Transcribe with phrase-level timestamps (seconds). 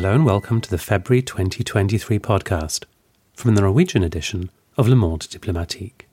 [0.00, 2.84] Hello and welcome to the February 2023 podcast
[3.34, 6.08] from the Norwegian edition of Le Monde Diplomatique.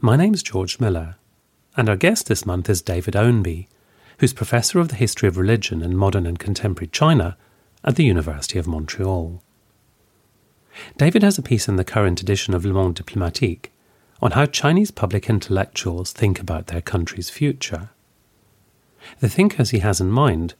[0.00, 1.16] My name's George Miller,
[1.76, 3.66] and our guest this month is David Ownby,
[4.18, 7.36] who's Professor of the History of Religion in Modern and Contemporary China
[7.82, 9.42] at the University of Montreal.
[10.96, 13.72] David has a piece in the current edition of Le Monde Diplomatique
[14.22, 17.90] on how Chinese public intellectuals think about their country's future.
[19.18, 20.54] The thinkers he has in mind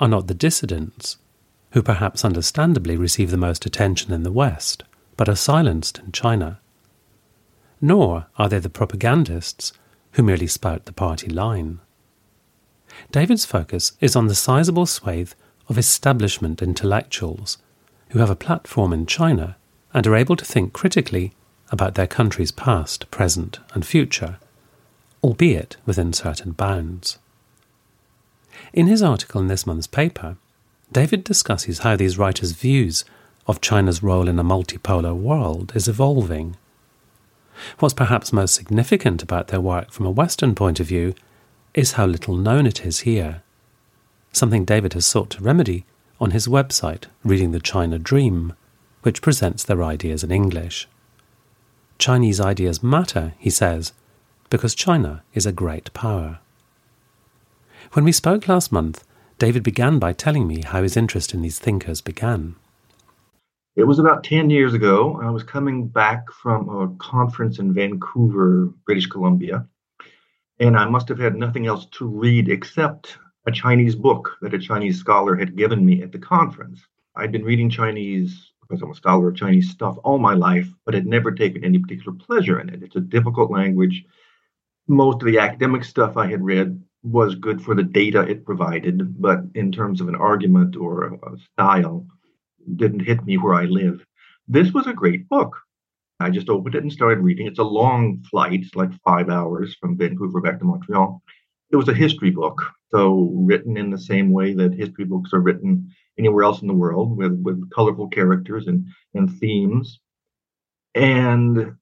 [0.00, 1.18] are not the dissidents
[1.72, 4.84] who perhaps understandably receive the most attention in the West,
[5.16, 6.60] but are silenced in China.
[7.80, 9.72] Nor are they the propagandists
[10.12, 11.80] who merely spout the party line.
[13.10, 15.32] David's focus is on the sizable swathe
[15.68, 17.58] of establishment intellectuals
[18.10, 19.56] who have a platform in China
[19.94, 21.32] and are able to think critically
[21.70, 24.38] about their country's past, present, and future,
[25.22, 27.18] albeit within certain bounds.
[28.74, 30.36] In his article in this month's paper,
[30.92, 33.04] David discusses how these writers' views
[33.46, 36.56] of China's role in a multipolar world is evolving.
[37.78, 41.14] What's perhaps most significant about their work from a Western point of view
[41.72, 43.42] is how little known it is here,
[44.32, 45.84] something David has sought to remedy
[46.20, 48.52] on his website, Reading the China Dream,
[49.02, 50.88] which presents their ideas in English.
[51.98, 53.92] Chinese ideas matter, he says,
[54.50, 56.40] because China is a great power.
[57.92, 59.04] When we spoke last month,
[59.42, 62.54] David began by telling me how his interest in these thinkers began.
[63.74, 65.18] It was about 10 years ago.
[65.20, 69.66] I was coming back from a conference in Vancouver, British Columbia,
[70.60, 74.60] and I must have had nothing else to read except a Chinese book that a
[74.60, 76.80] Chinese scholar had given me at the conference.
[77.16, 80.94] I'd been reading Chinese because I'm a scholar of Chinese stuff all my life, but
[80.94, 82.84] had never taken any particular pleasure in it.
[82.84, 84.04] It's a difficult language.
[84.86, 89.20] Most of the academic stuff I had read was good for the data it provided,
[89.20, 92.06] but in terms of an argument or a style,
[92.76, 94.04] didn't hit me where I live.
[94.46, 95.56] This was a great book.
[96.20, 97.46] I just opened it and started reading.
[97.46, 101.22] It's a long flight, like five hours from Vancouver back to Montreal.
[101.70, 105.40] It was a history book, so written in the same way that history books are
[105.40, 109.98] written anywhere else in the world, with with colorful characters and and themes.
[110.94, 111.74] And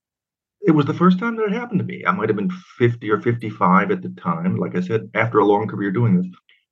[0.61, 2.03] it was the first time that it happened to me.
[2.05, 5.45] I might have been 50 or 55 at the time, like I said, after a
[5.45, 6.27] long career doing this.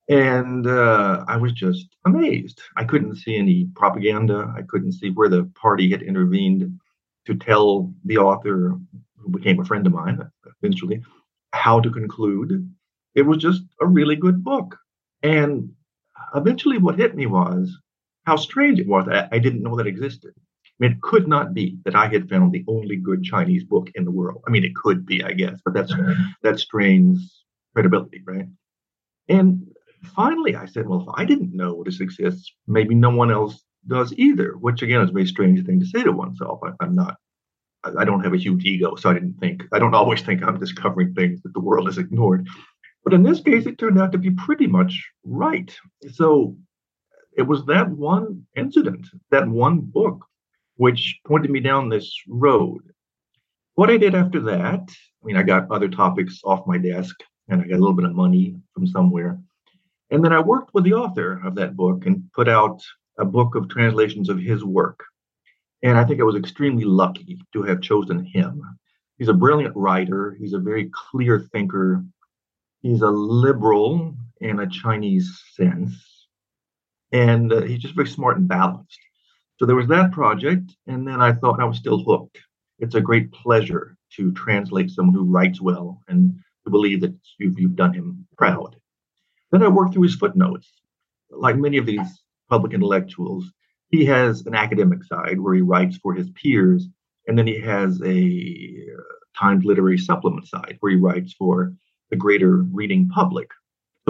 [0.08, 2.60] And uh, I was just amazed.
[2.76, 4.52] I couldn't see any propaganda.
[4.56, 6.80] I couldn't see where the party had intervened
[7.26, 8.78] to tell the author,
[9.18, 10.20] who became a friend of mine
[10.62, 11.02] eventually,
[11.52, 12.68] how to conclude.
[13.14, 14.76] It was just a really good book.
[15.22, 15.72] And
[16.34, 17.76] eventually, what hit me was
[18.24, 19.08] how strange it was.
[19.08, 20.32] I, I didn't know that existed.
[20.80, 23.90] I mean, it could not be that I had found the only good Chinese book
[23.94, 24.42] in the world.
[24.48, 26.22] I mean, it could be, I guess, but that's mm-hmm.
[26.42, 28.46] that strains credibility, right?
[29.28, 29.66] And
[30.02, 34.14] finally, I said, well, if I didn't know this exists, maybe no one else does
[34.14, 34.52] either.
[34.52, 36.60] Which again is a very strange thing to say to oneself.
[36.64, 37.16] I, I'm not.
[37.84, 39.64] I don't have a huge ego, so I didn't think.
[39.72, 42.46] I don't always think I'm discovering things that the world has ignored.
[43.04, 45.74] But in this case, it turned out to be pretty much right.
[46.12, 46.56] So
[47.36, 50.26] it was that one incident, that one book
[50.80, 52.80] which pointed me down this road.
[53.74, 57.14] What I did after that, I mean, I got other topics off my desk
[57.48, 59.38] and I got a little bit of money from somewhere.
[60.10, 62.80] And then I worked with the author of that book and put out
[63.18, 65.04] a book of translations of his work.
[65.82, 68.62] And I think I was extremely lucky to have chosen him.
[69.18, 72.02] He's a brilliant writer, he's a very clear thinker,
[72.80, 75.92] he's a liberal in a Chinese sense,
[77.12, 78.98] and uh, he's just very smart and balanced.
[79.60, 82.38] So there was that project, and then I thought I was still hooked.
[82.78, 86.34] It's a great pleasure to translate someone who writes well and
[86.64, 88.76] to believe that you've, you've done him proud.
[89.52, 90.66] Then I worked through his footnotes.
[91.28, 93.52] Like many of these public intellectuals,
[93.90, 96.88] he has an academic side where he writes for his peers,
[97.26, 99.02] and then he has a uh,
[99.38, 101.74] Times Literary Supplement side where he writes for
[102.08, 103.50] the greater reading public.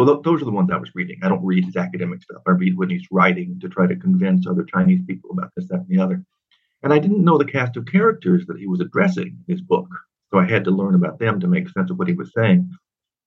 [0.00, 1.20] So th- those are the ones I was reading.
[1.22, 2.40] I don't read his academic stuff.
[2.46, 5.80] I read when he's writing to try to convince other Chinese people about this, that,
[5.80, 6.24] and the other.
[6.82, 9.88] And I didn't know the cast of characters that he was addressing in his book.
[10.30, 12.70] So I had to learn about them to make sense of what he was saying.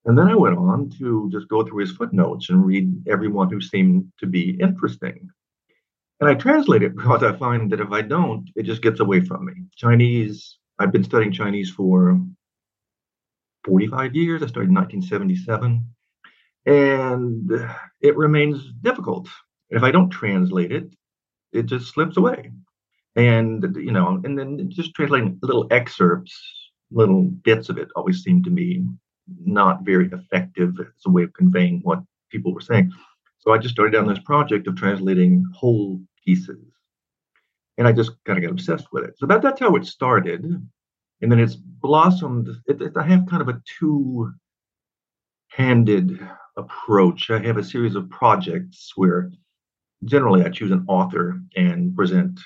[0.05, 3.61] And then I went on to just go through his footnotes and read everyone who
[3.61, 5.29] seemed to be interesting.
[6.21, 9.21] And I translate it because I find that if I don't, it just gets away
[9.21, 9.53] from me.
[9.75, 12.19] Chinese, I've been studying Chinese for
[13.63, 14.41] 45 years.
[14.41, 15.85] I started in 1977
[16.65, 17.51] and
[18.01, 19.27] it remains difficult.
[19.69, 20.94] If I don't translate it,
[21.51, 22.51] it just slips away.
[23.15, 26.33] And you know, and then just translating little excerpts,
[26.92, 28.86] little bits of it always seemed to me
[29.44, 32.92] not very effective as a way of conveying what people were saying.
[33.39, 36.63] So I just started down this project of translating whole pieces.
[37.77, 39.15] And I just kind of got obsessed with it.
[39.18, 40.45] So that, that's how it started.
[41.21, 42.50] And then it's blossomed.
[42.68, 44.31] It, it, I have kind of a two
[45.55, 46.19] handed
[46.57, 47.29] approach.
[47.29, 49.31] I have a series of projects where
[50.03, 52.39] generally I choose an author and present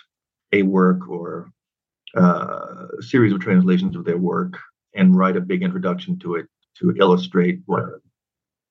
[0.52, 1.52] a work or
[2.18, 4.58] uh, a series of translations of their work
[4.94, 6.48] and write a big introduction to it
[6.80, 7.86] to illustrate what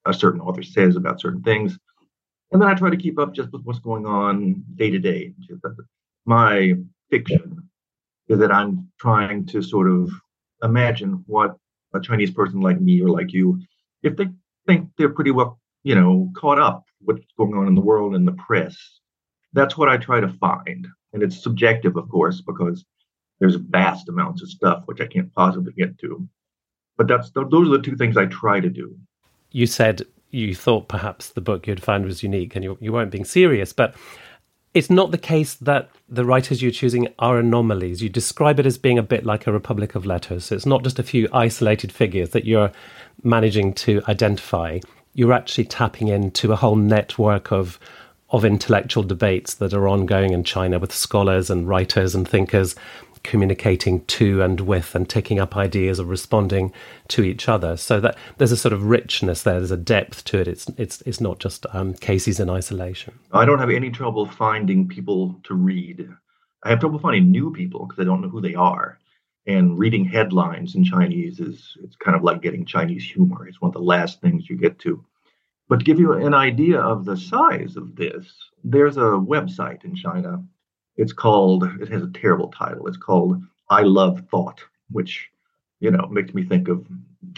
[0.04, 1.78] a certain author says about certain things.
[2.52, 5.32] And then I try to keep up just with what's going on day to day.
[6.26, 6.74] My
[7.10, 7.68] fiction
[8.28, 10.10] is that I'm trying to sort of
[10.62, 11.56] imagine what
[11.94, 13.60] a Chinese person like me or like you,
[14.02, 14.26] if they
[14.66, 18.26] think they're pretty well, you know, caught up what's going on in the world and
[18.26, 18.76] the press.
[19.52, 20.86] That's what I try to find.
[21.12, 22.84] And it's subjective, of course, because
[23.40, 26.28] there's vast amounts of stuff which I can't possibly get to.
[26.96, 28.96] But that's those are the two things I try to do.
[29.52, 33.10] You said you thought perhaps the book you'd find was unique and you, you weren't
[33.10, 33.94] being serious, but
[34.76, 38.02] it's not the case that the writers you're choosing are anomalies.
[38.02, 40.44] You describe it as being a bit like a republic of letters.
[40.44, 42.70] So it's not just a few isolated figures that you're
[43.22, 44.80] managing to identify.
[45.14, 47.80] You're actually tapping into a whole network of
[48.30, 52.74] of intellectual debates that are ongoing in China with scholars and writers and thinkers
[53.26, 56.72] communicating to and with and taking up ideas or responding
[57.08, 57.76] to each other.
[57.76, 59.58] So that there's a sort of richness there.
[59.58, 60.48] There's a depth to it.
[60.48, 63.18] It's it's it's not just um, cases in isolation.
[63.32, 66.08] I don't have any trouble finding people to read.
[66.64, 68.98] I have trouble finding new people because I don't know who they are.
[69.46, 73.46] And reading headlines in Chinese is it's kind of like getting Chinese humor.
[73.46, 75.04] It's one of the last things you get to.
[75.68, 78.26] But to give you an idea of the size of this,
[78.64, 80.44] there's a website in China
[80.96, 82.86] it's called, it has a terrible title.
[82.86, 84.60] It's called I Love Thought,
[84.90, 85.28] which,
[85.80, 86.86] you know, makes me think of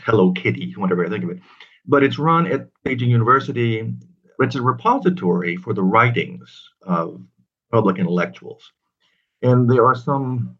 [0.02, 1.40] Hello Kitty whenever I think of it.
[1.86, 3.94] But it's run at Beijing University.
[4.38, 7.20] It's a repository for the writings of
[7.72, 8.72] public intellectuals.
[9.42, 10.58] And there are some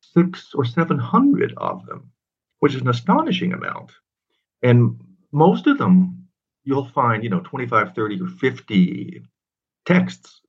[0.00, 2.10] six or 700 of them,
[2.60, 3.92] which is an astonishing amount.
[4.62, 5.00] And
[5.32, 6.28] most of them,
[6.64, 9.22] you'll find, you know, 25, 30, or 50
[9.84, 10.40] texts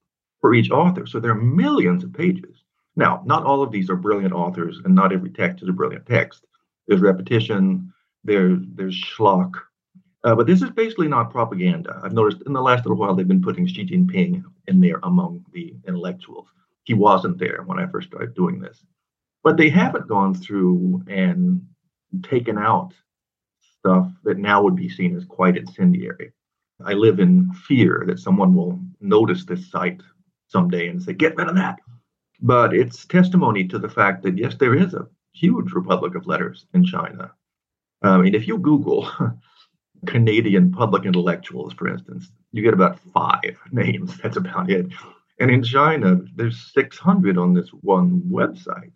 [0.42, 1.06] for each author.
[1.06, 2.64] So there are millions of pages.
[2.96, 6.06] Now, not all of these are brilliant authors, and not every text is a brilliant
[6.06, 6.46] text.
[6.88, 7.94] There's repetition,
[8.24, 9.56] there's there's schlock,
[10.24, 12.00] uh, but this is basically not propaganda.
[12.04, 15.46] I've noticed in the last little while they've been putting Xi Jinping in there among
[15.54, 16.48] the intellectuals.
[16.86, 18.84] He wasn't there when I first started doing this,
[19.44, 21.62] but they haven't gone through and
[22.24, 22.94] taken out
[23.80, 26.32] stuff that now would be seen as quite incendiary.
[26.84, 30.02] I live in fear that someone will notice this site
[30.48, 31.80] someday and say, get rid of that.
[32.42, 36.66] But it's testimony to the fact that, yes, there is a huge republic of letters
[36.74, 37.32] in China.
[38.02, 39.10] I mean, if you Google
[40.06, 44.18] Canadian public intellectuals, for instance, you get about five names.
[44.18, 44.88] That's about it.
[45.40, 48.94] And in China, there's 600 on this one website.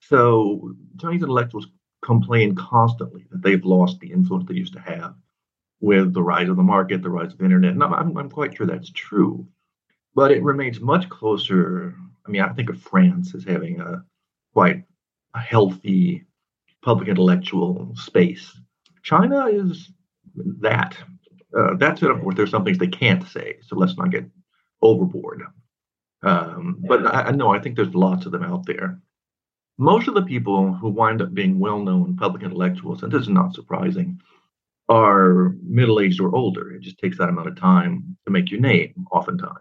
[0.00, 1.66] So Chinese intellectuals
[2.02, 5.14] complain constantly that they've lost the influence they used to have
[5.80, 7.72] with the rise of the market, the rise of the internet.
[7.72, 9.46] And I'm, I'm quite sure that's true
[10.14, 11.94] but it remains much closer.
[12.26, 14.04] I mean, I think of France as having a
[14.52, 14.84] quite
[15.34, 16.24] a healthy
[16.82, 18.58] public intellectual space.
[19.02, 19.90] China is
[20.60, 20.96] that.
[21.56, 22.02] Uh, that's.
[22.02, 24.24] Of course, there's some things they can't say, so let's not get
[24.82, 25.42] overboard.
[26.22, 29.00] Um, but I, I know I think there's lots of them out there.
[29.76, 33.54] Most of the people who wind up being well-known public intellectuals, and this is not
[33.54, 34.20] surprising,
[34.88, 36.70] are middle-aged or older.
[36.72, 39.58] It just takes that amount of time to make your name, oftentimes.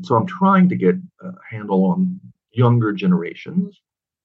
[0.00, 2.18] And so I'm trying to get a handle on
[2.52, 3.78] younger generations,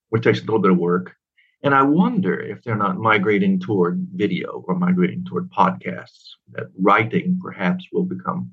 [0.08, 1.14] which takes a little bit of work.
[1.62, 7.38] And I wonder if they're not migrating toward video or migrating toward podcasts, that writing
[7.42, 8.52] perhaps will become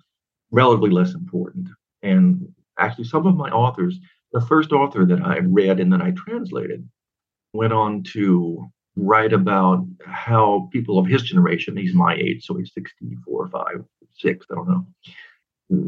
[0.51, 1.69] relatively less important.
[2.01, 3.97] And actually, some of my authors,
[4.33, 6.85] the first author that I read and then I translated,
[7.53, 12.73] went on to write about how people of his generation, he's my age, so he's
[12.73, 13.65] 64, 5,
[14.11, 14.85] 6, I don't know,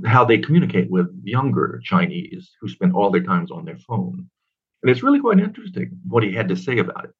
[0.05, 4.29] how they communicate with younger Chinese who spend all their times on their phone.
[4.82, 7.12] And it's really quite interesting what he had to say about it.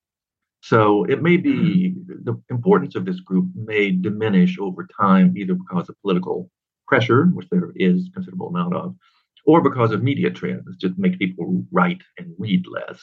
[0.62, 2.24] So it may be mm-hmm.
[2.24, 6.50] the importance of this group may diminish over time, either because of political
[6.88, 8.96] pressure, which there is considerable amount of,
[9.46, 13.00] or because of media trends, just make people write and read less.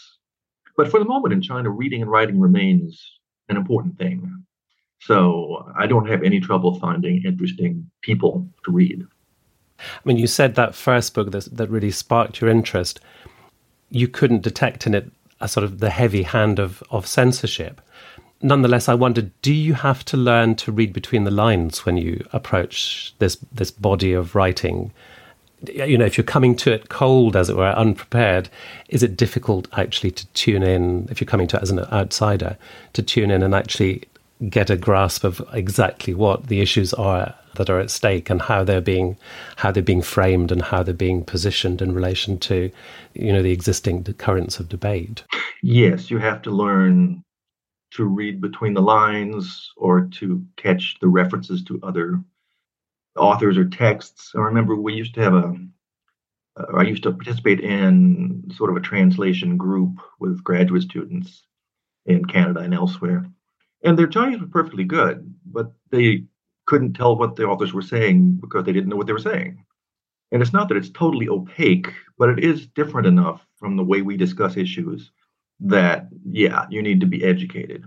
[0.77, 3.01] But for the moment in China, reading and writing remains
[3.49, 4.45] an important thing.
[5.01, 9.05] So I don't have any trouble finding interesting people to read.
[9.83, 13.01] I mean, you said that first book that, that really sparked your interest,
[13.91, 15.11] you couldn't detect in it
[15.41, 17.81] a sort of the heavy hand of, of censorship.
[18.43, 22.25] nonetheless, I wondered, Do you have to learn to read between the lines when you
[22.33, 24.93] approach this this body of writing?
[25.73, 28.49] You know, if you're coming to it cold, as it were, unprepared,
[28.89, 31.07] is it difficult actually to tune in?
[31.11, 32.57] If you're coming to it as an outsider,
[32.95, 34.03] to tune in and actually
[34.49, 38.65] get a grasp of exactly what the issues are that are at stake and how
[38.65, 39.17] they're being
[39.57, 42.71] how they're being framed and how they're being positioned in relation to
[43.15, 45.25] you know the existing currents of debate
[45.63, 47.23] yes you have to learn
[47.91, 52.21] to read between the lines or to catch the references to other
[53.17, 55.55] authors or texts i remember we used to have a
[56.57, 61.45] uh, I used to participate in sort of a translation group with graduate students
[62.07, 63.25] in Canada and elsewhere.
[63.85, 66.25] And their Chinese was perfectly good, but they
[66.66, 69.64] couldn't tell what the authors were saying because they didn't know what they were saying.
[70.31, 74.02] And it's not that it's totally opaque, but it is different enough from the way
[74.02, 75.11] we discuss issues
[75.61, 77.85] that, yeah, you need to be educated.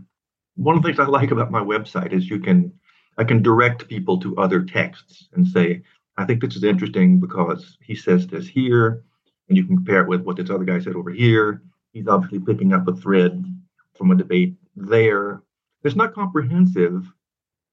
[0.56, 2.72] One of the things I like about my website is you can,
[3.18, 5.82] I can direct people to other texts and say,
[6.18, 9.04] I think this is interesting because he says this here,
[9.50, 11.62] and you can compare it with what this other guy said over here.
[11.92, 13.44] He's obviously picking up a thread
[13.96, 15.42] from a debate there.
[15.84, 17.06] It's not comprehensive,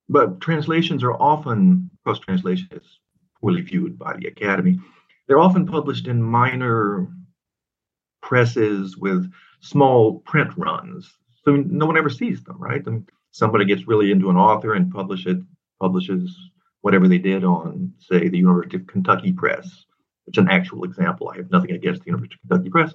[0.08, 3.00] but translations are often, cross translation is
[3.40, 4.78] poorly viewed by the Academy.
[5.26, 7.08] They're often published in minor
[8.20, 9.30] presses with
[9.60, 11.12] small print runs.
[11.44, 12.84] So no one ever sees them, right?
[12.86, 15.38] And somebody gets really into an author and publish it,
[15.80, 16.36] publishes
[16.82, 19.86] whatever they did on, say, the University of Kentucky Press.
[20.26, 21.30] It's an actual example.
[21.32, 22.94] I have nothing against the University of Kentucky Press.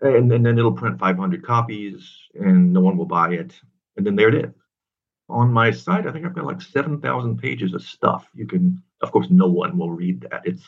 [0.00, 3.58] And, and then it'll print 500 copies and no one will buy it.
[3.96, 4.63] And then there it is
[5.28, 8.28] on my site, I think I've got like 7,000 pages of stuff.
[8.34, 10.42] You can, of course, no one will read that.
[10.44, 10.64] It's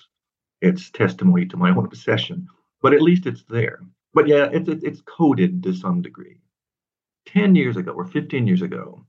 [0.63, 2.49] it's testimony to my own obsession,
[2.81, 3.81] but at least it's there.
[4.15, 6.39] But yeah, it's it's coded to some degree.
[7.27, 9.05] 10 years ago or 15 years ago,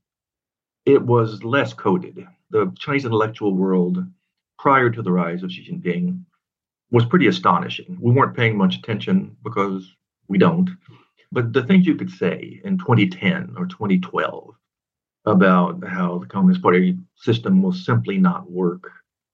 [0.86, 2.28] it was less coded.
[2.50, 4.04] The Chinese intellectual world
[4.58, 6.24] prior to the rise of Xi Jinping
[6.92, 7.98] was pretty astonishing.
[8.02, 9.96] We weren't paying much attention because
[10.28, 10.70] we don't.
[11.32, 14.56] But the things you could say in 2010 or 2012
[15.28, 18.90] about how the Communist Party system will simply not work.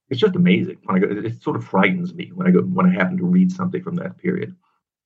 [0.09, 0.79] It's just amazing.
[0.83, 3.25] When I go, it sort of frightens me when I go when I happen to
[3.25, 4.55] read something from that period.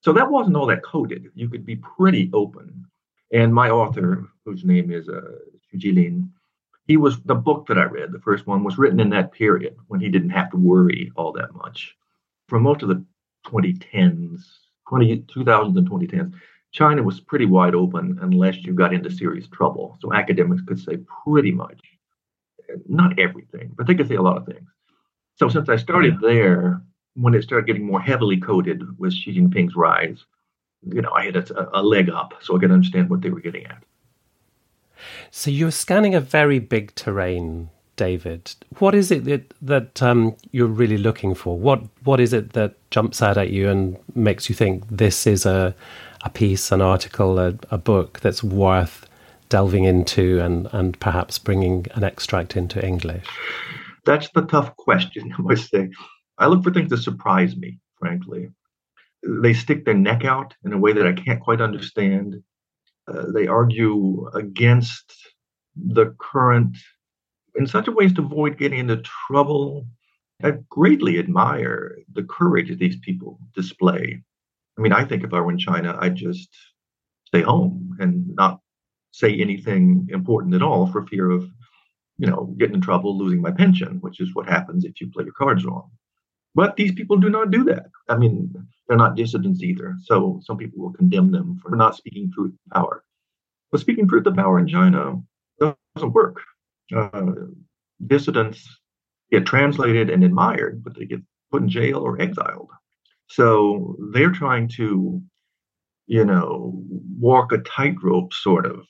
[0.02, 1.30] So that wasn't all that coded.
[1.36, 2.86] You could be pretty open.
[3.34, 5.22] And my author, whose name is uh,
[5.76, 6.30] Jilin,
[6.86, 8.14] he was the book that I read.
[8.14, 11.34] The first one was written in that period when he didn't have to worry all
[11.34, 11.98] that much.
[12.48, 13.04] For most of the
[13.48, 14.40] 2010s,
[14.88, 16.34] 20, 2000s and 2010s,
[16.78, 19.98] China was pretty wide open unless you got into serious trouble.
[20.00, 21.80] So academics could say pretty much,
[22.88, 24.70] not everything, but they could say a lot of things.
[25.40, 26.82] So since I started there,
[27.16, 30.24] when it started getting more heavily coded with Xi Jinping's rise,
[30.84, 33.40] you know, I had a, a leg up so I could understand what they were
[33.40, 33.84] getting at.
[35.32, 38.54] So you're scanning a very big terrain, David.
[38.78, 41.58] What is it that, that um, you're really looking for?
[41.58, 45.44] What What is it that jumps out at you and makes you think this is
[45.46, 45.74] a
[46.28, 49.10] a piece, an article, a, a book that's worth
[49.50, 53.26] delving into and, and perhaps bringing an extract into English?
[54.06, 55.90] That's the tough question, I must say.
[56.38, 58.50] I look for things that surprise me, frankly.
[59.24, 62.36] They stick their neck out in a way that I can't quite understand.
[63.08, 65.16] Uh, they argue against
[65.76, 66.78] the current
[67.56, 69.88] in such a way as to avoid getting into trouble.
[70.44, 74.24] I greatly admire the courage these people display
[74.78, 76.50] I mean, I think if I were in China, I'd just
[77.26, 78.60] stay home and not
[79.12, 81.50] say anything important at all for fear of,
[82.18, 85.24] you know, getting in trouble, losing my pension, which is what happens if you play
[85.24, 85.90] your cards wrong.
[86.54, 87.88] But these people do not do that.
[88.10, 88.54] I mean,
[88.88, 89.96] they're not dissidents either.
[90.04, 93.04] So some people will condemn them for not speaking truth to power.
[93.72, 95.22] But speaking truth to power in China
[95.60, 96.38] doesn't work.
[96.96, 97.34] Uh,
[98.06, 98.68] dissidents
[99.32, 102.70] get translated and admired, but they get put in jail or exiled.
[103.28, 105.22] So they're trying to,
[106.08, 106.74] you know,
[107.20, 108.86] walk a tightrope, sort of.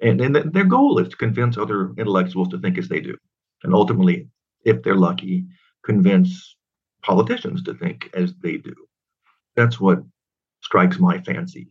[0.00, 3.16] And, and their goal is to convince other intellectuals to think as they do.
[3.62, 4.28] And ultimately,
[4.64, 5.44] if they're lucky,
[5.84, 6.56] convince
[7.02, 8.74] politicians to think as they do.
[9.54, 10.02] That's what
[10.60, 11.68] strikes my fancy.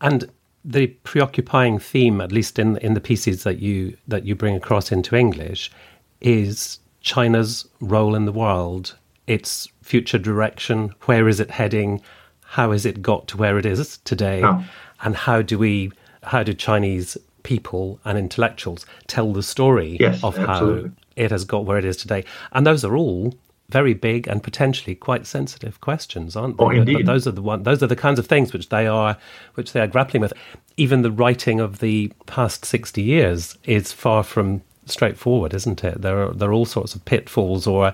[0.00, 0.30] And
[0.64, 4.92] the preoccupying theme, at least in in the pieces that you that you bring across
[4.92, 5.70] into English,
[6.20, 8.96] is China's role in the world
[9.28, 10.92] its future direction?
[11.04, 12.00] Where is it heading?
[12.42, 14.42] How has it got to where it is today?
[14.42, 14.64] Oh.
[15.02, 15.92] And how do we,
[16.24, 20.88] how do Chinese people and intellectuals tell the story yes, of absolutely.
[20.90, 22.24] how it has got where it is today?
[22.52, 23.34] And those are all
[23.70, 26.64] very big and potentially quite sensitive questions, aren't they?
[26.64, 27.04] Oh, indeed.
[27.04, 27.64] Those are the one.
[27.64, 29.18] Those are the kinds of things which they are,
[29.54, 30.32] which they are grappling with.
[30.78, 36.00] Even the writing of the past sixty years is far from straightforward, isn't it?
[36.00, 37.92] There are there are all sorts of pitfalls or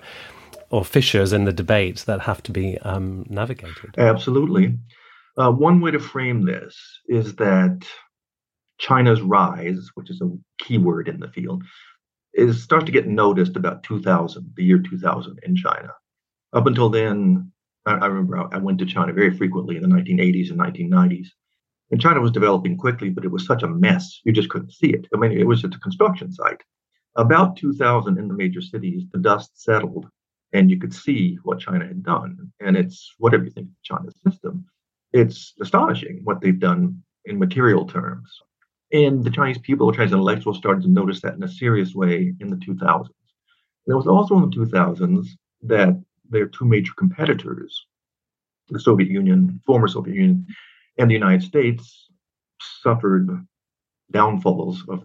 [0.74, 3.94] or fissures in the debate that have to be um, navigated.
[3.96, 4.76] Absolutely.
[5.38, 6.76] Uh, one way to frame this
[7.06, 7.86] is that
[8.78, 10.28] China's rise, which is a
[10.58, 11.62] key word in the field,
[12.32, 15.90] is starts to get noticed about 2000, the year 2000 in China.
[16.52, 17.52] Up until then,
[17.86, 21.28] I, I remember I went to China very frequently in the 1980s and 1990s.
[21.92, 24.88] And China was developing quickly, but it was such a mess, you just couldn't see
[24.88, 25.06] it.
[25.14, 26.64] I mean, it was just a construction site.
[27.14, 30.06] About 2000 in the major cities, the dust settled
[30.54, 32.52] and you could see what China had done.
[32.60, 34.64] And it's whatever you think of China's system,
[35.12, 38.30] it's astonishing what they've done in material terms.
[38.92, 42.48] And the Chinese people, Chinese intellectuals started to notice that in a serious way in
[42.48, 43.08] the 2000s.
[43.86, 45.26] And it was also in the 2000s
[45.62, 47.86] that their two major competitors,
[48.68, 50.46] the Soviet Union, former Soviet Union,
[50.98, 52.08] and the United States,
[52.80, 53.28] suffered
[54.12, 55.02] downfalls of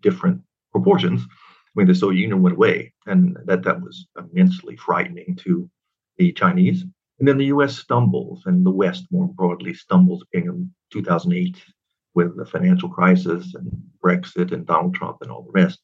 [0.00, 0.40] different
[0.70, 1.26] proportions.
[1.74, 5.70] I mean, the Soviet Union went away, and that, that was immensely frightening to
[6.18, 6.84] the Chinese.
[7.18, 11.56] And then the US stumbles, and the West more broadly stumbles in 2008
[12.14, 13.70] with the financial crisis and
[14.04, 15.80] Brexit and Donald Trump and all the rest.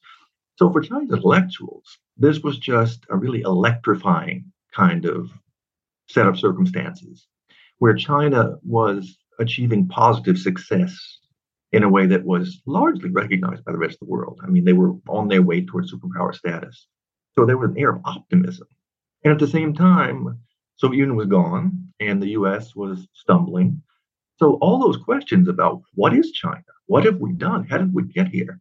[0.57, 5.31] So for Chinese intellectuals, this was just a really electrifying kind of
[6.07, 7.27] set of circumstances
[7.79, 11.19] where China was achieving positive success
[11.71, 14.39] in a way that was largely recognized by the rest of the world.
[14.43, 16.87] I mean, they were on their way towards superpower status.
[17.37, 18.67] So there was an air of optimism.
[19.23, 20.39] And at the same time,
[20.77, 23.81] Soviet Union was gone and the US was stumbling.
[24.37, 26.63] So all those questions about what is China?
[26.87, 27.65] What have we done?
[27.65, 28.59] How did we get here?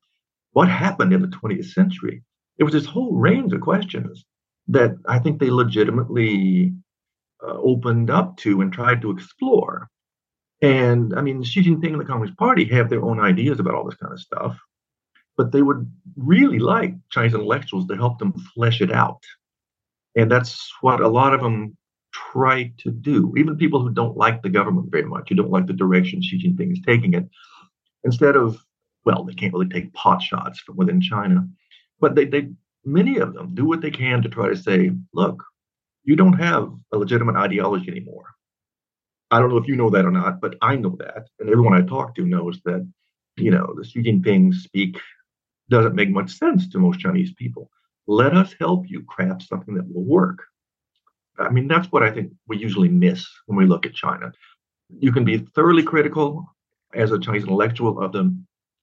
[0.52, 2.22] What happened in the 20th century?
[2.58, 4.24] It was this whole range of questions
[4.66, 6.74] that I think they legitimately
[7.42, 9.88] uh, opened up to and tried to explore.
[10.60, 13.84] And I mean, Xi Jinping and the Communist Party have their own ideas about all
[13.84, 14.58] this kind of stuff,
[15.36, 19.22] but they would really like Chinese intellectuals to help them flesh it out.
[20.16, 21.76] And that's what a lot of them
[22.12, 23.32] try to do.
[23.36, 26.42] Even people who don't like the government very much, who don't like the direction Xi
[26.42, 27.28] Jinping is taking it,
[28.04, 28.58] instead of,
[29.04, 31.46] well, they can't really take pot shots from within China,
[32.00, 32.48] but they, they
[32.84, 35.44] many of them do what they can to try to say, look,
[36.04, 38.34] you don't have a legitimate ideology anymore.
[39.30, 41.28] I don't know if you know that or not, but I know that.
[41.38, 42.86] And everyone I talk to knows that,
[43.36, 44.98] you know, the Xi Jinping speak
[45.68, 47.70] doesn't make much sense to most Chinese people.
[48.06, 50.44] Let us help you craft something that will work.
[51.38, 54.32] I mean, that's what I think we usually miss when we look at China.
[54.98, 56.46] You can be thoroughly critical
[56.94, 58.34] as a Chinese intellectual of the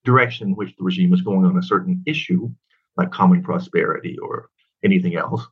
[0.03, 2.49] direction in which the regime is going on a certain issue,
[2.97, 4.49] like common prosperity or
[4.84, 5.45] anything else,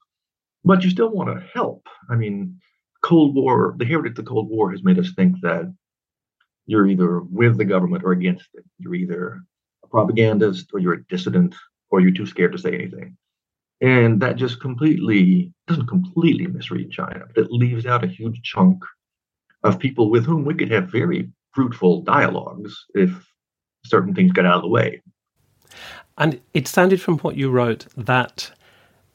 [0.64, 1.88] but you still want to help.
[2.10, 2.60] I mean,
[3.04, 5.72] Cold War, the heritage of the Cold War has made us think that
[6.66, 8.64] you're either with the government or against it.
[8.80, 9.42] You're either
[9.84, 11.54] a propagandist or you're a dissident
[11.92, 13.18] or you're too scared to say anything.
[13.82, 18.82] And that just completely doesn't completely misread China, but it leaves out a huge chunk
[19.64, 23.12] of people with whom we could have very fruitful dialogues if
[23.86, 25.02] certain things got out of the way.
[26.18, 28.52] And it sounded from what you wrote that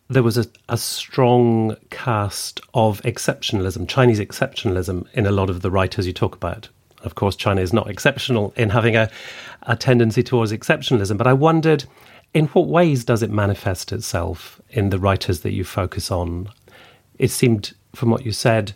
[0.09, 5.71] there was a, a strong cast of exceptionalism, Chinese exceptionalism, in a lot of the
[5.71, 6.69] writers you talk about.
[7.03, 9.11] Of course, China is not exceptional in having a,
[9.63, 11.85] a tendency towards exceptionalism, but I wondered
[12.35, 16.49] in what ways does it manifest itself in the writers that you focus on?
[17.19, 18.73] It seemed, from what you said,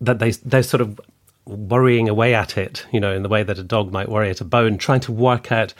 [0.00, 1.00] that they they're sort of
[1.44, 4.40] worrying away at it, you know, in the way that a dog might worry at
[4.40, 5.74] a bone, trying to work out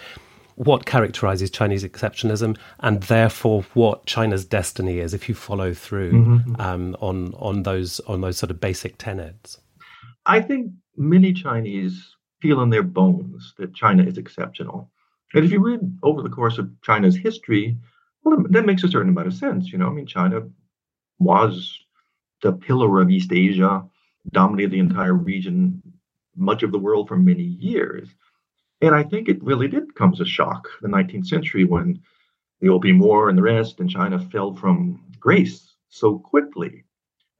[0.64, 6.60] what characterizes Chinese exceptionalism and therefore what China's destiny is if you follow through mm-hmm.
[6.60, 9.58] um, on on those on those sort of basic tenets.
[10.26, 14.90] I think many Chinese feel in their bones that China is exceptional.
[15.34, 17.78] And if you read over the course of China's history,
[18.22, 19.72] well, that makes a certain amount of sense.
[19.72, 20.42] You know, I mean, China
[21.18, 21.78] was
[22.42, 23.84] the pillar of East Asia,
[24.30, 25.82] dominated the entire region,
[26.36, 28.08] much of the world for many years.
[28.82, 32.02] And I think it really did come as a shock the 19th century when
[32.60, 36.84] the Opium War and the rest, and China fell from grace so quickly.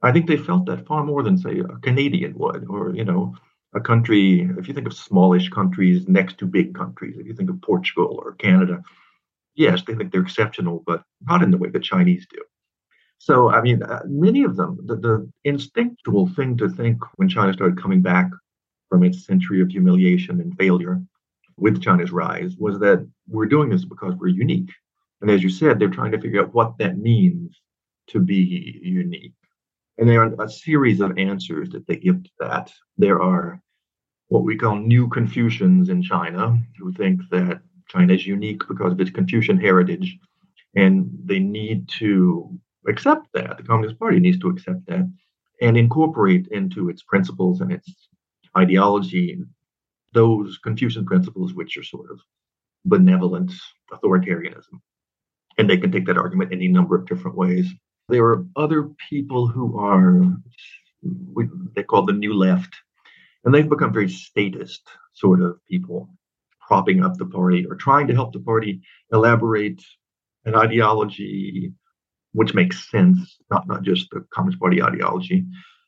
[0.01, 3.35] I think they felt that far more than, say, a Canadian would, or, you know,
[3.73, 7.49] a country, if you think of smallish countries next to big countries, if you think
[7.49, 8.81] of Portugal or Canada,
[9.55, 12.41] yes, they think they're exceptional, but not in the way the Chinese do.
[13.17, 17.53] So, I mean, uh, many of them, the, the instinctual thing to think when China
[17.53, 18.29] started coming back
[18.89, 21.01] from its century of humiliation and failure
[21.63, 24.69] with China's rise was that we're doing this because we're unique.
[25.21, 27.61] And as you said, they're trying to figure out what that means
[28.07, 29.31] to be unique.
[29.97, 32.69] And there are a series of answers that they give to that.
[32.97, 33.61] There are
[34.27, 38.99] what we call new Confucians in China who think that China is unique because of
[38.99, 40.19] its Confucian heritage,
[40.75, 43.55] and they need to accept that.
[43.55, 45.09] The Communist Party needs to accept that
[45.61, 47.89] and incorporate into its principles and its
[48.57, 49.41] ideology
[50.13, 52.19] those Confucian principles, which are sort of
[52.85, 53.51] benevolent
[53.91, 54.81] authoritarianism.
[55.57, 57.71] And they can take that argument any number of different ways.
[58.09, 60.21] There are other people who are,
[61.75, 62.73] they call the new left,
[63.43, 64.81] and they've become very statist
[65.13, 66.09] sort of people,
[66.59, 69.81] propping up the party or trying to help the party elaborate
[70.45, 71.73] an ideology
[72.33, 75.45] which makes sense, not, not just the Communist Party ideology,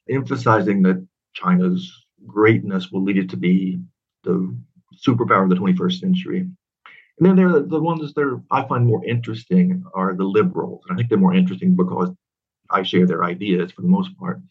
[0.10, 1.92] emphasizing that China's
[2.26, 3.80] greatness will lead it to be
[4.26, 4.56] the
[4.96, 6.40] superpower of the 21st century.
[6.40, 10.84] And then there are the ones that I find more interesting are the liberals.
[10.88, 12.10] And I think they're more interesting because
[12.70, 14.42] I share their ideas for the most part.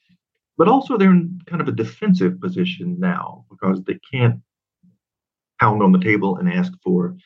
[0.56, 4.40] But also they're in kind of a defensive position now because they can't
[5.60, 7.16] pound on the table and ask for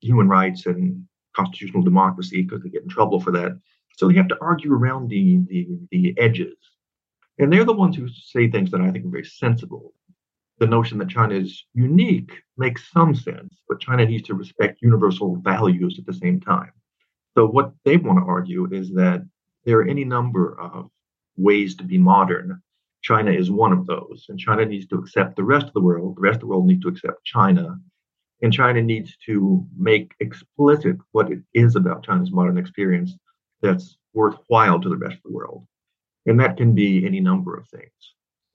[0.00, 3.58] human rights and constitutional democracy because they get in trouble for that.
[3.96, 6.56] So they have to argue around the, the, the edges.
[7.38, 9.92] And they're the ones who say things that I think are very sensible.
[10.58, 15.36] The notion that China is unique makes some sense, but China needs to respect universal
[15.36, 16.72] values at the same time.
[17.36, 19.26] So what they want to argue is that
[19.64, 20.90] there are any number of
[21.36, 22.62] ways to be modern.
[23.02, 26.16] China is one of those, and China needs to accept the rest of the world.
[26.16, 27.78] The rest of the world needs to accept China,
[28.42, 33.12] and China needs to make explicit what it is about China's modern experience
[33.60, 35.66] that's worthwhile to the rest of the world.
[36.26, 37.90] And that can be any number of things.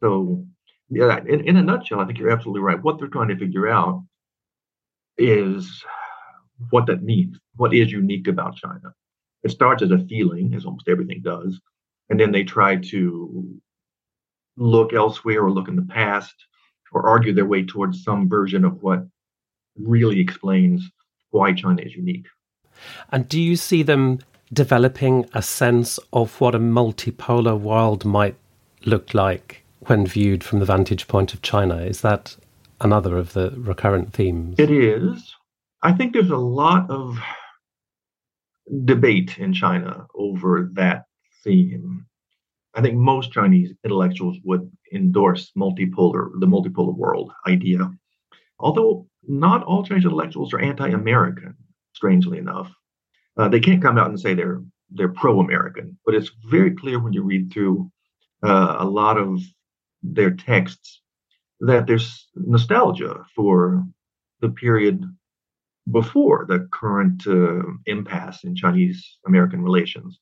[0.01, 0.45] So,
[0.89, 2.81] yeah, in, in a nutshell, I think you're absolutely right.
[2.81, 4.03] What they're trying to figure out
[5.17, 5.83] is
[6.69, 7.37] what that means.
[7.55, 8.93] What is unique about China?
[9.43, 11.59] It starts as a feeling, as almost everything does.
[12.09, 13.61] And then they try to
[14.57, 16.33] look elsewhere or look in the past
[16.91, 19.05] or argue their way towards some version of what
[19.77, 20.89] really explains
[21.29, 22.25] why China is unique.
[23.11, 24.19] And do you see them
[24.51, 28.35] developing a sense of what a multipolar world might
[28.85, 31.77] look like when viewed from the vantage point of China.
[31.77, 32.37] Is that
[32.79, 34.55] another of the recurrent themes?
[34.59, 35.35] It is.
[35.81, 37.17] I think there's a lot of
[38.85, 41.05] debate in China over that
[41.43, 42.05] theme.
[42.75, 47.89] I think most Chinese intellectuals would endorse multipolar, the multipolar world idea.
[48.59, 51.55] Although not all Chinese intellectuals are anti-American,
[51.93, 52.71] strangely enough.
[53.37, 57.13] Uh, they can't come out and say they're they're pro-American, but it's very clear when
[57.13, 57.91] you read through
[58.43, 59.39] uh, a lot of
[60.03, 61.01] their texts
[61.59, 63.83] that there's nostalgia for
[64.41, 65.03] the period
[65.91, 70.19] before the current uh, impasse in Chinese American relations,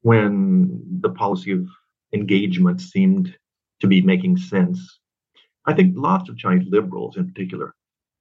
[0.00, 1.66] when the policy of
[2.12, 3.36] engagement seemed
[3.80, 4.98] to be making sense.
[5.66, 7.74] I think lots of Chinese liberals, in particular,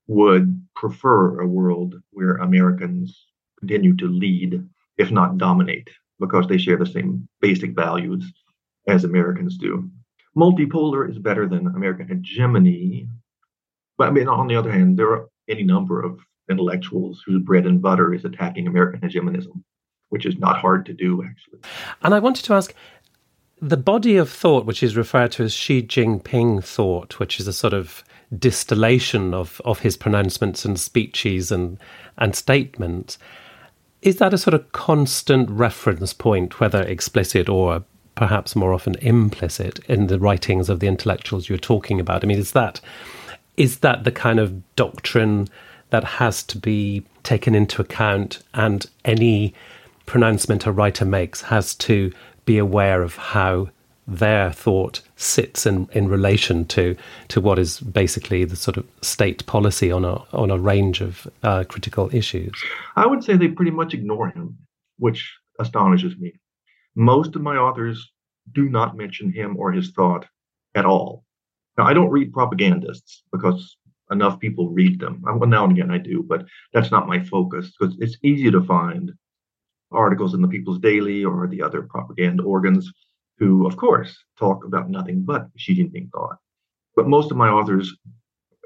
[0.08, 3.28] would prefer a world where Americans
[3.60, 4.64] continue to lead,
[4.98, 8.24] if not dominate, because they share the same basic values
[8.88, 9.90] as Americans do.
[10.36, 13.08] Multipolar is better than American hegemony.
[13.98, 17.66] But I mean, on the other hand, there are any number of intellectuals whose bread
[17.66, 19.64] and butter is attacking American hegemonism,
[20.10, 21.60] which is not hard to do, actually.
[22.02, 22.74] And I wanted to ask
[23.62, 27.54] the body of thought, which is referred to as Xi Jinping thought, which is a
[27.54, 28.04] sort of
[28.38, 31.78] distillation of, of his pronouncements and speeches and,
[32.18, 33.20] and statements,
[34.02, 37.84] is that a sort of constant reference point, whether explicit or
[38.16, 42.24] perhaps more often implicit, in the writings of the intellectuals you're talking about?
[42.24, 42.82] I mean, is that
[43.58, 45.48] is that the kind of doctrine
[45.90, 49.54] that has to be taken into account, and any
[50.06, 52.12] pronouncement a writer makes has to
[52.46, 53.70] be aware of how
[54.08, 56.96] their thought sits in, in relation to
[57.28, 61.28] to what is basically the sort of state policy on a on a range of
[61.44, 62.52] uh, critical issues.
[62.96, 64.58] I would say they pretty much ignore him,
[64.98, 66.34] which astonishes me.
[66.96, 68.12] Most of my authors
[68.52, 70.26] do not mention him or his thought
[70.76, 71.24] at all.
[71.78, 73.78] Now, I don't read propagandists because
[74.12, 75.22] enough people read them.
[75.22, 78.62] Well, now and again I do, but that's not my focus because it's easy to
[78.62, 79.12] find
[79.92, 82.92] articles in the People's Daily or the other propaganda organs
[83.38, 86.38] who, of course, talk about nothing but Xi Jinping thought.
[86.96, 87.96] But most of my authors,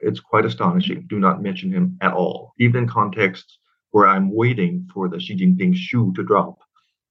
[0.01, 3.59] it's quite astonishing, do not mention him at all, even in contexts
[3.91, 6.57] where I'm waiting for the Xi Jinping shoe to drop.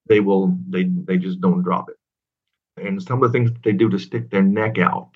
[0.06, 1.96] They will, they, they just don't drop it.
[2.76, 5.10] And some of the things they do to stick their neck out,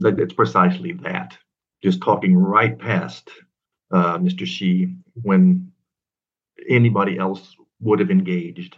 [0.00, 1.36] that it's precisely that,
[1.82, 3.30] just talking right past
[3.90, 4.46] uh, Mr.
[4.46, 5.70] Xi when
[6.68, 8.76] anybody else would have engaged.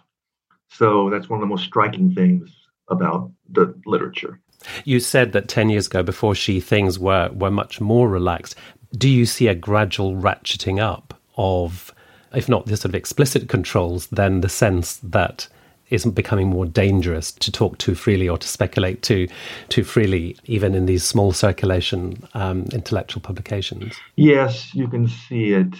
[0.71, 2.51] So that's one of the most striking things
[2.89, 4.41] about the literature.
[4.85, 8.57] You said that 10 years ago, before Xi, things were, were much more relaxed.
[8.97, 11.95] Do you see a gradual ratcheting up of,
[12.35, 15.49] if not the sort of explicit controls, then the sense that
[15.91, 19.27] isn't becoming more dangerous to talk too freely or to speculate too
[19.69, 23.95] too freely, even in these small circulation um, intellectual publications?
[24.17, 25.75] Yes, you can see it.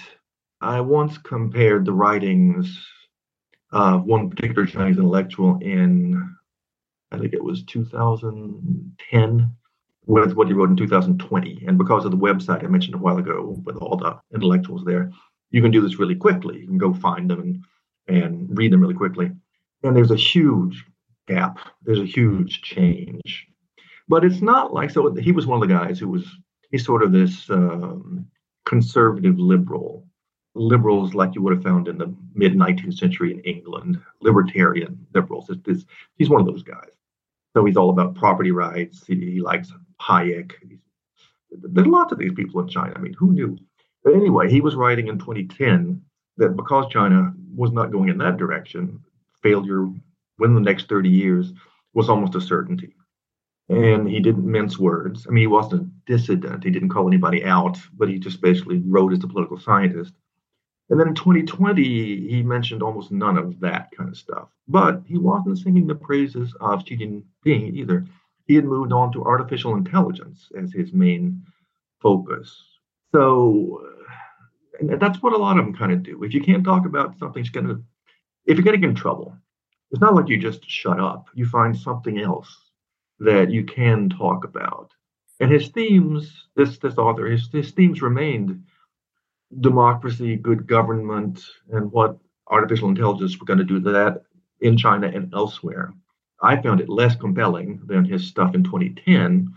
[0.61, 2.85] I once compared the writings
[3.71, 6.37] of one particular Chinese intellectual in
[7.11, 9.51] I think it was 2010
[10.07, 11.65] with what he wrote in 2020.
[11.67, 15.11] And because of the website I mentioned a while ago, with all the intellectuals there,
[15.51, 16.61] you can do this really quickly.
[16.61, 19.31] You can go find them and, and read them really quickly.
[19.83, 20.85] And there's a huge
[21.27, 23.47] gap, there's a huge change.
[24.09, 25.15] But it's not like so.
[25.15, 26.25] He was one of the guys who was,
[26.71, 28.27] he's sort of this um,
[28.65, 30.09] conservative liberal
[30.59, 35.49] liberals like you would have found in the mid 19th century in England, libertarian liberals.
[35.49, 35.85] It's, it's,
[36.17, 36.91] he's one of those guys.
[37.55, 39.07] So he's all about property rights.
[39.07, 40.53] He, he likes Hayek.
[41.51, 42.93] There's lots of these people in China.
[42.95, 43.59] I mean, who knew?
[44.09, 46.01] But anyway, he was writing in 2010
[46.39, 49.01] that because China was not going in that direction,
[49.43, 49.87] failure
[50.39, 51.53] within the next 30 years
[51.93, 52.95] was almost a certainty.
[53.69, 55.27] And he didn't mince words.
[55.27, 56.65] I mean, he wasn't a dissident.
[56.65, 60.15] He didn't call anybody out, but he just basically wrote as a political scientist.
[60.89, 64.49] And then in 2020, he mentioned almost none of that kind of stuff.
[64.69, 68.07] But he wasn't singing the praises of Xi Jinping either.
[68.47, 71.45] He had moved on to artificial intelligence as his main
[72.01, 72.65] focus.
[73.13, 73.83] So
[74.81, 76.23] and that's what a lot of them kind of do.
[76.25, 77.83] If you can't talk about something's going to,
[78.47, 79.37] if you're getting in trouble,
[79.91, 81.29] it's not like you just shut up.
[81.35, 82.55] You find something else
[83.21, 84.93] that you can talk about.
[85.41, 88.65] And his themes, this this author, his, his themes remained
[89.61, 94.23] democracy, good government, and what artificial intelligence were going to do to that
[94.61, 95.93] in China and elsewhere.
[96.43, 99.53] I found it less compelling than his stuff in 2010,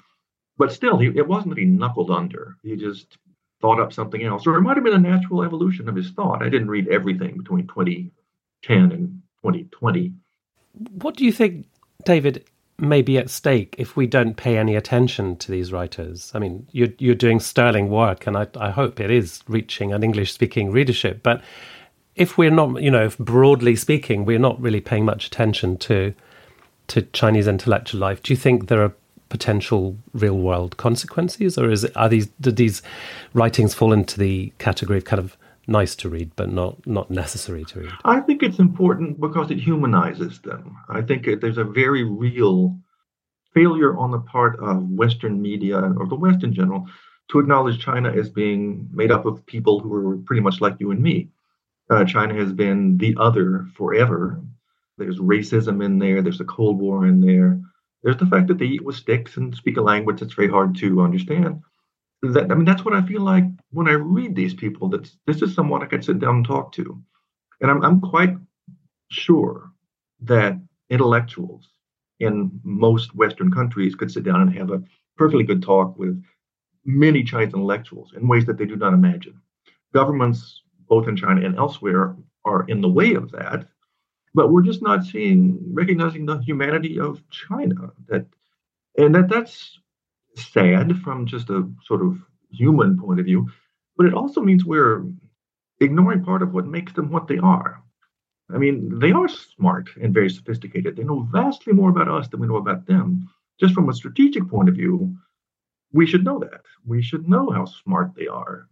[0.58, 2.56] but still, he, it wasn't that he knuckled under.
[2.64, 3.18] He just
[3.62, 6.44] thought up something else, or it might have been a natural evolution of his thought.
[6.44, 8.12] I didn't read everything between 2010
[8.92, 10.14] and 2020.
[10.94, 11.68] What do you think,
[12.06, 12.46] David,
[12.78, 16.32] may be at stake if we don't pay any attention to these writers?
[16.34, 20.04] I mean, you're, you're doing sterling work, and I, I hope it is reaching an
[20.04, 21.22] English speaking readership.
[21.24, 21.42] But
[22.16, 26.14] if we're not, you know, broadly speaking, we're not really paying much attention to
[26.92, 28.94] to Chinese intellectual life, do you think there are
[29.32, 32.84] potential real world consequences, or is it, are these do these
[33.34, 37.64] writings fall into the category of kind of nice to read but not not necessary
[37.66, 37.92] to read?
[38.06, 40.78] I think it's important because it humanizes them.
[40.90, 42.78] I think there's a very real
[43.54, 46.86] failure on the part of Western media or the West in general
[47.30, 50.92] to acknowledge China as being made up of people who are pretty much like you
[50.92, 51.30] and me.
[51.90, 54.42] Uh, China has been the other forever.
[54.98, 56.22] There's racism in there.
[56.22, 57.60] There's a Cold War in there.
[58.04, 60.76] There's the fact that they eat with sticks and speak a language that's very hard
[60.78, 61.62] to understand.
[62.24, 64.90] That I mean, that's what I feel like when I read these people.
[64.90, 67.02] That this is someone I could sit down and talk to,
[67.62, 68.36] and I'm I'm quite
[69.10, 69.72] sure
[70.22, 70.60] that
[70.90, 71.70] intellectuals
[72.20, 74.84] in most Western countries could sit down and have a
[75.18, 76.24] perfectly good talk with
[76.86, 79.40] many Chinese intellectuals in ways that they do not imagine.
[79.94, 83.68] Governments, both in China and elsewhere, are in the way of that
[84.34, 87.92] but we're just not seeing recognizing the humanity of China.
[88.08, 88.26] That
[88.98, 89.80] and that that's
[90.36, 92.18] sad from just a sort of
[92.52, 93.50] human point of view,
[93.98, 95.06] but it also means we're
[95.80, 97.82] ignoring part of what makes them what they are.
[98.54, 100.96] I mean, they are smart and very sophisticated.
[100.96, 103.30] They know vastly more about us than we know about them.
[103.60, 105.16] Just from a strategic point of view,
[105.94, 106.62] we should know that.
[106.86, 108.68] We should know how smart they are,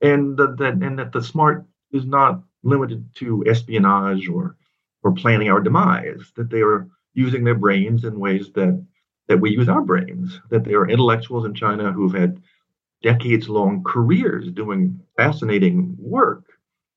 [0.00, 4.56] and that, and that the smart is not limited to espionage or
[5.04, 8.84] or planning our demise, that they are using their brains in ways that
[9.28, 12.42] that we use our brains, that they are intellectuals in China who've had
[13.02, 16.44] decades long careers doing fascinating work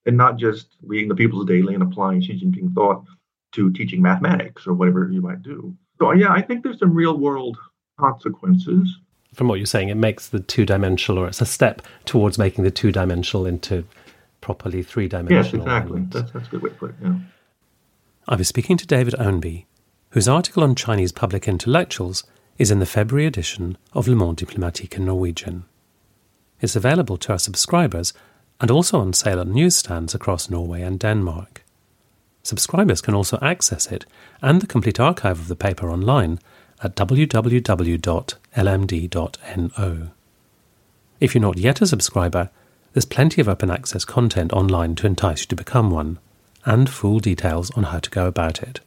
[0.05, 3.03] and not just reading the People's Daily and applying Xi Jinping thought
[3.53, 5.75] to teaching mathematics or whatever you might do.
[5.99, 7.57] So, yeah, I think there's some real world
[7.99, 8.97] consequences.
[9.33, 12.63] From what you're saying, it makes the two dimensional, or it's a step towards making
[12.63, 13.85] the two dimensional into
[14.41, 15.43] properly three dimensional.
[15.43, 16.05] Yes, exactly.
[16.09, 16.95] That's, that's a good way to put it.
[17.01, 17.15] Yeah.
[18.29, 19.63] I was speaking to David Ownby,
[20.09, 22.25] whose article on Chinese public intellectuals
[22.57, 25.63] is in the February edition of Le Monde Diplomatique in Norwegian.
[26.59, 28.11] It's available to our subscribers
[28.59, 31.63] and also on sale at newsstands across Norway and Denmark.
[32.43, 34.05] Subscribers can also access it
[34.41, 36.39] and the complete archive of the paper online
[36.83, 37.27] at www.lmd.no.
[41.21, 42.49] If you're not yet a subscriber,
[42.91, 46.19] there's plenty of open access content online to entice you to become one
[46.67, 48.81] and full details on how to go about it.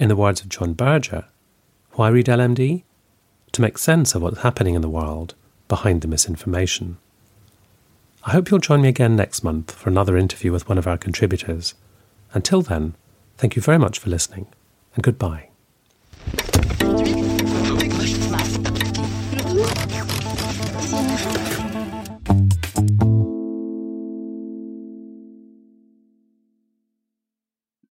[0.00, 1.26] In the words of John Berger,
[1.92, 2.82] why read LMD?
[3.52, 5.34] To make sense of what's happening in the world
[5.68, 6.98] behind the misinformation.
[8.24, 10.98] I hope you'll join me again next month for another interview with one of our
[10.98, 11.74] contributors.
[12.34, 12.94] Until then,
[13.36, 14.46] thank you very much for listening,
[14.96, 15.50] and goodbye.